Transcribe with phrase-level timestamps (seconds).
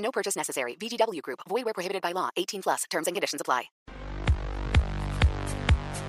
[0.00, 0.76] No purchase necessary.
[0.76, 1.40] VGW Group.
[1.48, 2.30] Void where prohibited by law.
[2.36, 2.84] 18 plus.
[2.90, 3.70] Terms and conditions apply.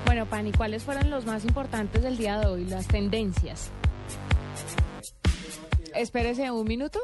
[0.05, 2.66] Bueno, Pani, ¿cuáles fueron los más importantes del día de hoy?
[2.66, 3.72] Las tendencias.
[5.96, 6.99] Espérese un minuto.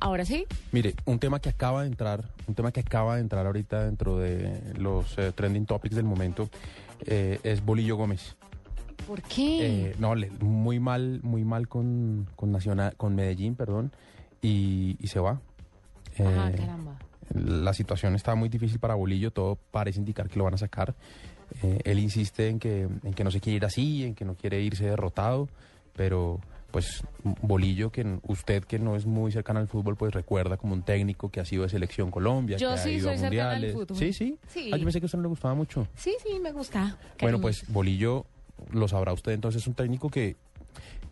[0.00, 0.44] Ahora sí.
[0.72, 4.18] Mire, un tema que acaba de entrar, un tema que acaba de entrar ahorita dentro
[4.18, 6.48] de los eh, trending topics del momento
[7.06, 8.36] eh, es Bolillo Gómez.
[9.06, 9.88] ¿Por qué?
[9.90, 13.92] Eh, no, le- muy mal, muy mal con, con Nacional, con Medellín, perdón,
[14.42, 15.40] y, y se va.
[16.20, 16.98] Ah, Eh, caramba.
[17.34, 20.94] la situación está muy difícil para Bolillo, todo parece indicar que lo van a sacar.
[21.62, 24.34] Eh, él insiste en que, en que no se quiere ir así, en que no
[24.34, 25.48] quiere irse derrotado,
[25.94, 27.04] pero pues
[27.42, 31.30] Bolillo, que usted que no es muy cercano al fútbol, pues recuerda como un técnico
[31.30, 33.72] que ha sido de selección Colombia, Yo que sí ha ido soy a al mundiales.
[33.74, 33.96] fútbol.
[33.96, 34.36] Sí, sí.
[34.48, 34.70] Sí.
[34.72, 35.86] Ah, yo pensé que a usted no le gustaba mucho.
[35.94, 36.98] Sí, sí, me gusta.
[37.20, 38.26] Bueno, pues Bolillo
[38.72, 40.34] lo sabrá usted, entonces es un técnico que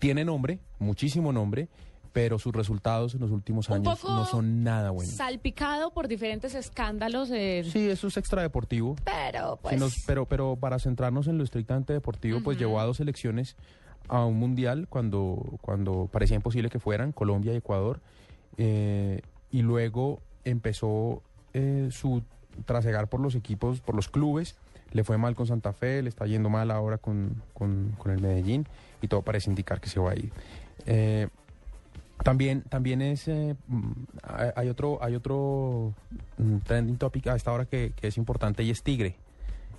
[0.00, 1.68] tiene nombre, muchísimo nombre,
[2.12, 5.14] pero sus resultados en los últimos Un años poco no son nada buenos.
[5.14, 7.30] Salpicado por diferentes escándalos.
[7.30, 8.96] eh, Sí, eso es extradeportivo.
[9.04, 9.78] Pero, pues.
[9.80, 13.56] nos- pero, pero para centrarnos en lo estrictamente deportivo, pues llevó a dos selecciones
[14.08, 18.00] a un mundial cuando, cuando parecía imposible que fueran, Colombia y Ecuador.
[18.58, 21.22] eh, y luego empezó
[21.54, 22.22] eh, su
[22.66, 24.56] trasegar por los equipos, por los clubes.
[24.92, 28.20] Le fue mal con Santa Fe, le está yendo mal ahora con, con- con el
[28.20, 28.66] Medellín
[29.00, 30.30] y todo parece indicar que se va a ir.
[30.84, 31.28] Eh,
[32.22, 33.92] también, también es, eh, mm,
[34.54, 35.94] hay otro, hay otro
[36.38, 39.16] mm, trending topic a esta hora que, que es importante y es Tigre.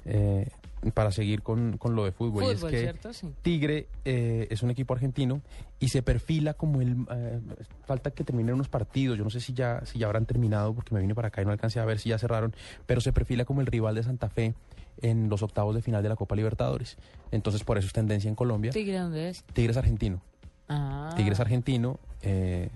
[0.05, 0.49] Eh,
[0.91, 2.43] para seguir con, con lo de fútbol.
[2.43, 3.13] y es Fútbol, que ¿cierto?
[3.13, 3.29] Sí.
[3.41, 5.41] Tigre eh, es un equipo argentino
[5.79, 7.05] y se perfila como el...
[7.09, 7.39] eh,
[7.85, 10.93] falta que terminen unos partidos, yo no sé si ya, si ya habrán terminado porque
[10.93, 12.53] me vine para acá y no alcancé a ver si ya cerraron,
[12.85, 14.55] pero se perfila como el rival de Santa Fe
[15.01, 16.97] en los octavos de final de la Copa Libertadores.
[17.31, 18.71] Entonces por eso es tendencia en Colombia.
[18.71, 19.43] Tigre, ¿dónde es?
[19.53, 20.21] Tigre es argentino.
[20.67, 21.13] Ah.
[21.15, 22.69] Tigre es argentino, eh,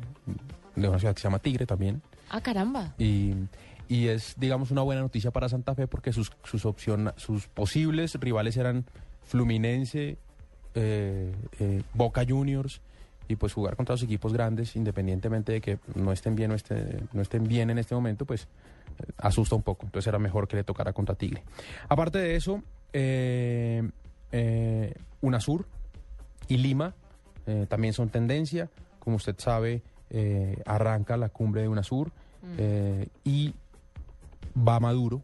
[0.75, 2.02] de una ciudad que se llama Tigre también.
[2.30, 2.94] Ah, caramba.
[2.97, 3.34] Y,
[3.88, 8.16] y es, digamos, una buena noticia para Santa Fe porque sus, sus, opción, sus posibles
[8.16, 8.86] rivales eran
[9.24, 10.18] Fluminense,
[10.75, 12.81] eh, eh, Boca Juniors
[13.28, 17.00] y pues jugar contra los equipos grandes, independientemente de que no estén bien, o este-
[17.13, 18.47] no estén bien en este momento, pues
[19.18, 19.86] asusta un poco.
[19.86, 21.44] Entonces era mejor que le tocara contra Tigre.
[21.90, 22.63] Aparte de eso,
[22.94, 23.90] eh,
[24.31, 25.66] eh, UNASUR
[26.47, 26.94] y Lima
[27.47, 28.69] eh, también son tendencia.
[29.07, 32.12] Como usted sabe, eh, arranca la cumbre de UNASUR
[32.57, 33.53] eh, y
[34.53, 35.22] va Maduro,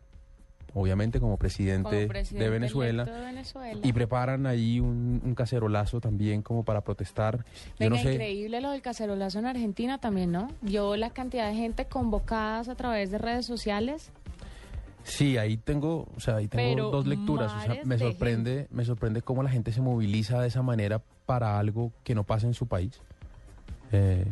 [0.73, 3.03] obviamente como presidente, Como presidente de Venezuela.
[3.03, 3.81] de Venezuela.
[3.83, 7.39] Y preparan ahí un, un cacerolazo también como para protestar.
[7.39, 7.43] Yo
[7.77, 8.13] Venga, no sé.
[8.13, 10.47] increíble lo del cacerolazo en Argentina también, ¿no?
[10.61, 14.11] Yo la cantidad de gente convocadas a través de redes sociales.
[15.03, 17.51] Sí, ahí tengo, o sea, ahí tengo Pero dos lecturas.
[17.51, 21.01] O sea, me de sorprende, me sorprende cómo la gente se moviliza de esa manera
[21.25, 23.01] para algo que no pasa en su país.
[23.93, 24.25] Eh,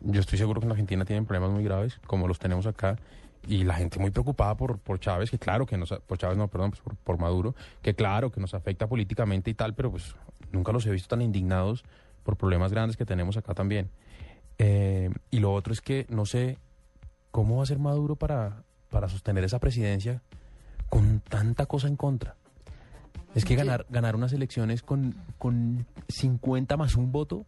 [0.00, 2.96] yo estoy seguro que en Argentina tienen problemas muy graves, como los tenemos acá,
[3.46, 6.48] y la gente muy preocupada por, por Chávez, que claro que nos, por Chávez no,
[6.48, 10.16] perdón, pues por, por Maduro, que claro que nos afecta políticamente y tal, pero pues
[10.52, 11.84] nunca los he visto tan indignados
[12.24, 13.88] por problemas grandes que tenemos acá también.
[14.58, 16.58] Eh, y lo otro es que no sé
[17.30, 20.22] cómo va a ser Maduro para, para sostener esa presidencia
[20.88, 22.34] con tanta cosa en contra.
[23.34, 27.46] Es que ganar, ganar unas elecciones con, con 50 más un voto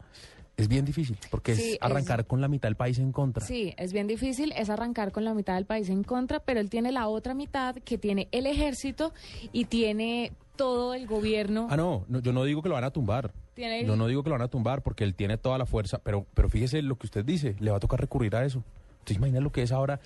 [0.62, 3.44] es bien difícil, porque Sí, es es- arrancar con la mitad del país en contra.
[3.44, 6.71] Sí, es bien difícil, es arrancar con la mitad del país en contra, pero él
[6.71, 9.12] tiene la otra mitad que tiene el ejército
[9.53, 11.69] y tiene todo el gobierno.
[11.71, 13.32] Ah, no, no, yo no digo que lo van a tumbar.
[13.54, 15.66] Tiene el- Yo no digo que lo van a tumbar porque él tiene toda la
[15.66, 18.62] fuerza, pero, pero fíjese lo que usted dice, le va a tocar recurrir a eso.
[19.00, 20.00] ¿Usted imagina lo que es ahora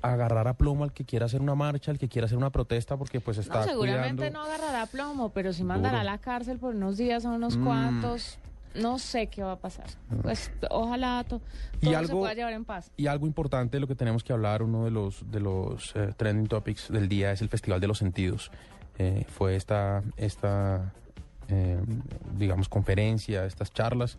[0.00, 2.96] agarrar a plomo al que quiera hacer una marcha, al que quiera hacer una protesta
[2.96, 6.08] porque pues está No, seguramente cuidando- no agarrará plomo, pero sí mandará Duro.
[6.08, 7.64] a la cárcel por unos días o unos Mm.
[7.64, 8.38] cuantos.
[8.74, 9.86] No sé qué va a pasar.
[10.22, 11.40] Pues ojalá to-
[11.80, 12.90] Y todo se algo- pueda llevar en paz.
[12.96, 16.12] Y algo importante de lo que tenemos que hablar, uno de los, de los eh,
[16.16, 18.50] trending topics del día es el Festival de los Sentidos.
[18.98, 20.92] Eh, fue esta, esta
[21.48, 21.78] eh,
[22.38, 24.16] digamos, conferencia, estas charlas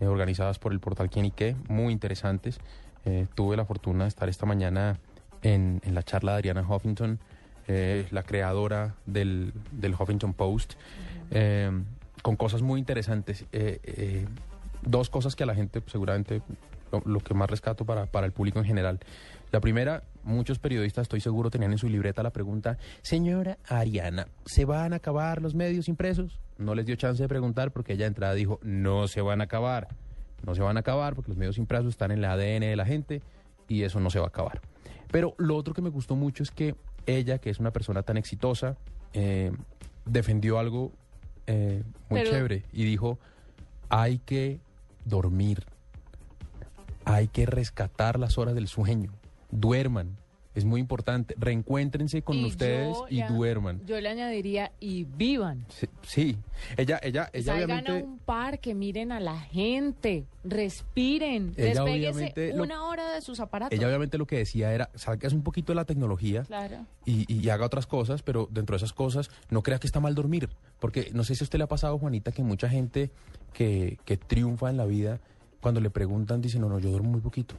[0.00, 2.58] organizadas por el portal Quién y Qué, muy interesantes.
[3.36, 4.98] Tuve la fortuna de estar esta mañana
[5.42, 7.20] en, en la charla de Ariana Huffington,
[7.68, 10.74] la creadora del, del Huffington Post,
[12.20, 13.46] con cosas muy interesantes.
[13.52, 14.26] Eh, eh,
[14.82, 16.42] dos cosas que a la gente seguramente
[16.90, 19.00] lo, lo que más rescato para, para el público en general.
[19.50, 24.64] La primera, muchos periodistas, estoy seguro, tenían en su libreta la pregunta, señora Ariana, ¿se
[24.64, 26.40] van a acabar los medios impresos?
[26.58, 29.44] No les dio chance de preguntar porque ella de entrada dijo, no se van a
[29.44, 29.88] acabar.
[30.44, 32.84] No se van a acabar porque los medios impresos están en el ADN de la
[32.84, 33.22] gente
[33.68, 34.60] y eso no se va a acabar.
[35.10, 36.74] Pero lo otro que me gustó mucho es que
[37.06, 38.76] ella, que es una persona tan exitosa,
[39.12, 39.52] eh,
[40.04, 40.92] defendió algo
[41.46, 42.64] eh, muy Pero- chévere.
[42.72, 43.18] Y dijo,
[43.88, 44.60] hay que
[45.04, 45.64] dormir,
[47.04, 49.12] hay que rescatar las horas del sueño,
[49.50, 50.16] duerman,
[50.54, 53.80] es muy importante, reencuéntrense con Y ustedes y le- duerman.
[53.86, 55.64] Yo le añadiría y vivan.
[55.68, 56.36] Sí, sí.
[56.76, 57.90] ella, ella, ella Salgan obviamente...
[57.92, 63.40] a un parque, miren a la gente, respiren, Ella obviamente lo- una hora de sus
[63.40, 63.78] aparatos.
[63.78, 66.86] Ella obviamente lo que decía era, salgas un poquito de la tecnología Claro.
[67.04, 70.14] y, y haga otras cosas, pero dentro de esas cosas no crea que está mal
[70.14, 70.48] dormir.
[70.80, 73.10] Porque no sé si a usted le ha pasado, Juanita, que mucha gente
[73.52, 75.20] que, que triunfa en la vida,
[75.62, 77.54] cuando le preguntan, dicen, no, no, yo duermo muy poquito.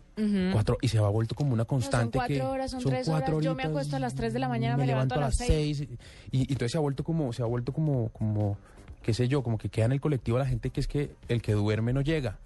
[0.51, 2.41] Cuatro, y se va vuelto como una constante cuatro que...
[2.43, 5.15] horas, son tres horas, yo me acuesto a las tres de la mañana, me levanto
[5.15, 5.79] a las seis.
[5.81, 5.87] Y,
[6.31, 8.57] y entonces se ha vuelto como, se ha vuelto como, como,
[9.01, 11.41] qué sé yo, como que queda en el colectivo la gente que es que el
[11.41, 12.37] que duerme no llega.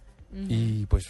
[0.47, 1.07] Y pues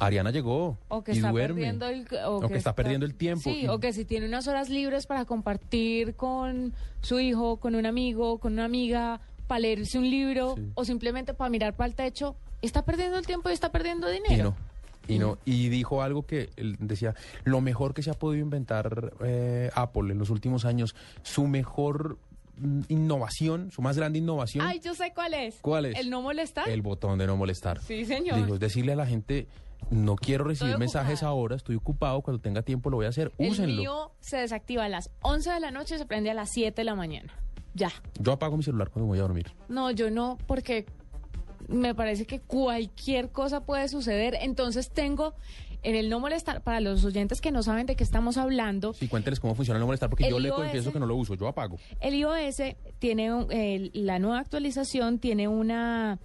[0.00, 1.54] Ariana llegó O que y está duerme.
[1.60, 3.42] perdiendo el O que está perdiendo el tiempo.
[3.44, 7.74] Sí, Y- o que si tiene unas horas libres para compartir con su hijo, con
[7.76, 10.70] un amigo, con una amiga, para leerse un libro Sí.
[10.74, 14.14] o simplemente para mirar para el techo, está perdiendo el tiempo y está perdiendo Y
[14.22, 14.50] dinero.
[14.50, 14.74] no.
[15.06, 17.14] Y no, y dijo algo que él decía,
[17.44, 22.16] lo mejor que se ha podido inventar eh, Apple en los últimos años, su mejor
[22.56, 25.56] mm, innovación, su más grande innovación, Ay, yo sé cuál es.
[25.60, 25.98] ¿Cuál es?
[25.98, 26.66] El no molestar.
[26.70, 27.82] el botón de no molestar.
[27.82, 28.36] Sí, señor.
[28.36, 29.46] Digo, es decirle a la gente,
[29.90, 33.50] no quiero recibir mensajes ahora, estoy ocupado, cuando tenga tiempo lo voy a hacer, el
[33.50, 33.76] úsenlo.
[33.76, 36.74] mío se desactiva a las 11 de la noche y se prende a las 7
[36.80, 37.30] de la mañana.
[37.74, 37.90] Ya.
[38.18, 39.52] Yo apago mi celular cuando voy a dormir.
[39.68, 40.86] No, yo no, porque
[41.68, 44.36] me parece que cualquier cosa puede suceder.
[44.40, 45.34] Entonces tengo
[45.82, 49.06] en el no molestar, para los oyentes que no saben de qué estamos hablando, Sí,
[49.06, 51.46] cuénteles cómo funciona el no molestar, porque yo le confieso que no lo uso, yo
[51.46, 51.78] apago.
[52.00, 52.62] el iOS
[52.98, 56.18] tiene un- el- la nueva actualización, tiene una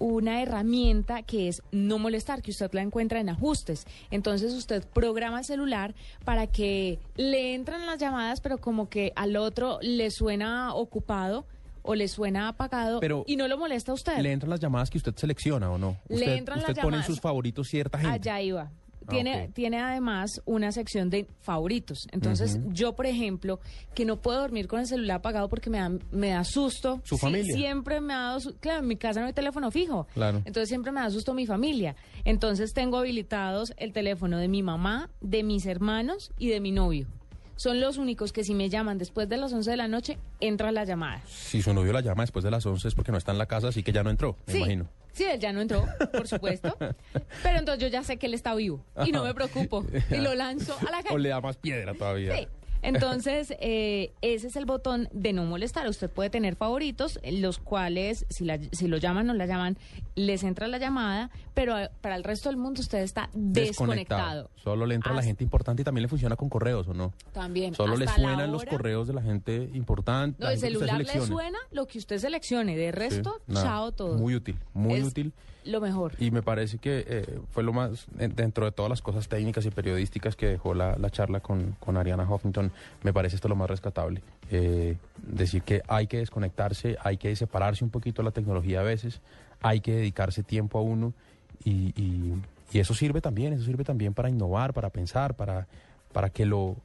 [0.00, 3.86] una herramienta que es no molestar, que usted la encuentra en ajustes.
[4.10, 5.94] Entonces usted programa el celular
[6.24, 11.46] para que le entran las llamadas, pero como que al otro le suena ocupado
[11.84, 14.18] o le suena apagado Pero y no lo molesta a usted.
[14.18, 15.96] ¿Le entran las llamadas que usted selecciona o no?
[16.08, 17.06] Le usted entran usted las pone en llamadas.
[17.06, 18.12] sus favoritos cierta gente.
[18.14, 18.70] Allá iba.
[19.06, 22.08] Ah, Tiene, tiene además una sección de favoritos.
[22.10, 23.60] Entonces, yo, por ejemplo,
[23.94, 27.02] que no puedo dormir con el celular apagado porque me da, me da susto.
[27.04, 27.54] ¿Su Sí, familia?
[27.54, 28.40] Siempre me ha dado...
[28.40, 30.06] su- Claro, en mi casa no hay teléfono fijo.
[30.14, 30.38] Claro.
[30.46, 31.96] Entonces, siempre me da susto mi familia.
[32.24, 37.06] Entonces, tengo habilitados el teléfono de mi mamá, de mis hermanos y de mi novio.
[37.56, 40.72] Son los únicos que si me llaman después de las 11 de la noche, entra
[40.72, 41.22] la llamada.
[41.26, 43.46] Si su novio la llama después de las 11 es porque no está en la
[43.46, 44.88] casa, así que ya no entró, me sí, imagino.
[45.12, 46.76] Sí, él ya no entró, por supuesto.
[47.42, 49.84] Pero entonces yo ya sé que él está vivo y no me preocupo.
[50.10, 51.18] Y lo lanzo a la O calle.
[51.20, 52.36] le da más piedra todavía.
[52.36, 52.48] Sí.
[52.84, 55.88] Entonces, eh, ese es el botón de no molestar.
[55.88, 59.76] Usted puede tener favoritos, los cuales, si, la- si lo llaman o la llaman,
[60.14, 64.50] les entra la llamada, pero eh, para el resto del mundo usted está desconectado.
[64.56, 67.12] Solo le entra a la gente importante y también le funciona con correos, ¿o no?
[67.32, 67.74] También.
[67.74, 70.42] Solo le suenan los correos de la gente importante.
[70.42, 72.76] No, el celular le suena lo que usted seleccione.
[72.76, 74.18] De Sí, resto, nada, chao todo.
[74.18, 75.32] Muy útil, muy Es útil.
[75.64, 76.12] Lo mejor.
[76.18, 79.64] Y me parece que eh, fue lo más, en- dentro de todas las cosas técnicas
[79.64, 82.70] y periodísticas que dejó la, la charla con, con Ariana Huffington,
[83.02, 84.22] me parece esto lo más rescatable.
[84.50, 88.82] Eh, decir que hay que desconectarse, hay que separarse un poquito de la tecnología a
[88.82, 89.20] veces,
[89.62, 91.12] hay que dedicarse tiempo a uno
[91.64, 92.34] y, y-
[92.72, 95.66] y eso sirve también, eso sirve también para innovar, para pensar, para,
[96.12, 96.76] para que lo,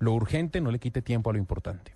[0.00, 1.92] lo urgente no le quite tiempo a lo importante.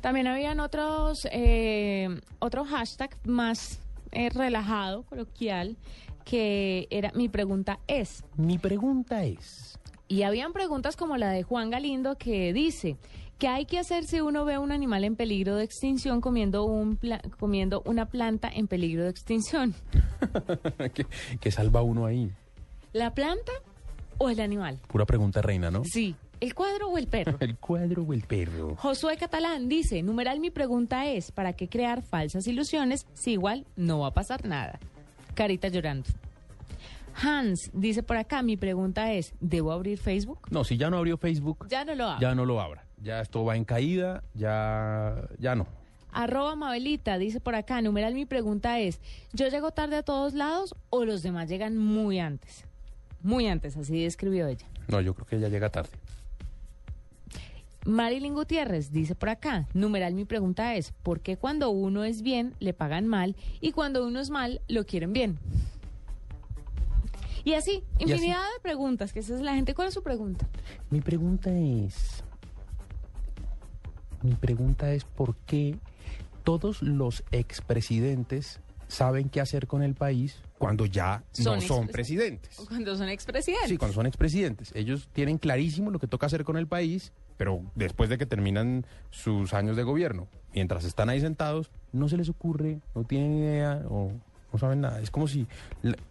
[0.00, 2.08] También habían otros, eh,
[2.38, 3.80] otro hashtag más
[4.12, 5.76] eh, relajado, coloquial,
[6.24, 8.22] que era mi pregunta es.
[8.36, 9.78] Mi pregunta es...
[10.14, 12.96] Y habían preguntas como la de Juan Galindo que dice,
[13.40, 16.94] ¿qué hay que hacer si uno ve un animal en peligro de extinción comiendo, un
[16.96, 19.74] pla- comiendo una planta en peligro de extinción?
[20.94, 21.04] que,
[21.40, 22.30] que salva uno ahí.
[22.92, 23.50] ¿La planta
[24.18, 24.78] o el animal?
[24.86, 25.82] Pura pregunta reina, ¿no?
[25.84, 27.36] Sí, ¿el cuadro o el perro?
[27.40, 28.76] ¿El cuadro o el perro?
[28.76, 33.98] Josué Catalán dice, numeral mi pregunta es, ¿para qué crear falsas ilusiones si igual no
[33.98, 34.78] va a pasar nada?
[35.34, 36.08] Carita llorando.
[37.22, 40.48] Hans dice por acá, mi pregunta es, ¿debo abrir Facebook?
[40.50, 42.20] No, si ya no abrió Facebook, Ya no lo abro.
[42.20, 42.84] ya no lo abra.
[43.02, 45.66] Ya esto va en caída, ya, ya no.
[46.12, 49.00] Arroba Mabelita dice por acá, numeral mi pregunta es,
[49.32, 52.64] ¿yo llego tarde a todos lados o los demás llegan muy antes?
[53.22, 54.66] Muy antes, así describió ella.
[54.88, 55.90] No, yo creo que ya llega tarde.
[57.84, 62.54] Marilyn Gutiérrez dice por acá, numeral mi pregunta es, ¿por qué cuando uno es bien
[62.58, 65.38] le pagan mal y cuando uno es mal lo quieren bien?
[67.44, 68.12] Y así, Y así.
[68.12, 69.74] infinidad de preguntas, que esa es la gente.
[69.74, 70.48] ¿Cuál es su pregunta?
[70.90, 72.24] Mi pregunta es.
[74.22, 75.76] Mi pregunta es por qué
[76.42, 82.56] todos los expresidentes saben qué hacer con el país cuando ya Son no son presidentes.
[82.68, 83.68] Cuando son expresidentes.
[83.68, 84.72] Sí, cuando son expresidentes.
[84.74, 88.86] Ellos tienen clarísimo lo que toca hacer con el país, pero después de que terminan
[89.10, 93.82] sus años de gobierno, mientras están ahí sentados, no se les ocurre, no tienen idea
[93.90, 94.12] o
[94.54, 95.00] no saben nada.
[95.00, 95.46] Es como si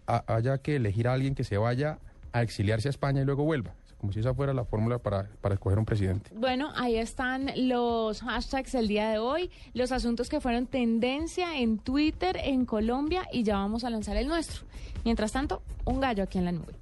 [0.05, 1.97] haya que elegir a alguien que se vaya
[2.33, 3.73] a exiliarse a España y luego vuelva.
[3.99, 6.29] Como si esa fuera la fórmula para, para escoger un presidente.
[6.35, 11.79] Bueno, ahí están los hashtags del día de hoy, los asuntos que fueron tendencia en
[11.79, 14.65] Twitter en Colombia y ya vamos a lanzar el nuestro.
[15.05, 16.73] Mientras tanto, un gallo aquí en la nube.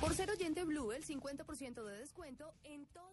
[0.00, 3.06] Por ser oyente Blue, el 50% de descuento en todo.